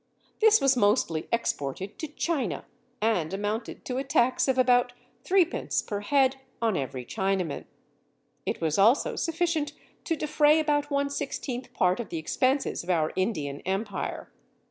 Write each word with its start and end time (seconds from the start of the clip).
This 0.39 0.59
was 0.59 0.75
mostly 0.75 1.27
exported 1.31 1.99
to 1.99 2.07
China, 2.07 2.65
and 3.03 3.31
amounted 3.35 3.85
to 3.85 3.97
a 3.99 4.03
tax 4.03 4.47
of 4.47 4.57
about 4.57 4.93
threepence 5.23 5.83
per 5.83 5.99
head 5.99 6.37
on 6.59 6.75
every 6.75 7.05
Chinaman; 7.05 7.65
it 8.43 8.59
was 8.61 8.79
also 8.79 9.15
sufficient 9.15 9.73
to 10.05 10.15
defray 10.15 10.59
about 10.59 10.89
one 10.89 11.11
sixteenth 11.11 11.71
part 11.73 11.99
of 11.99 12.09
the 12.09 12.17
expenses 12.17 12.83
of 12.83 12.89
our 12.89 13.13
Indian 13.15 13.59
Empire. 13.61 14.31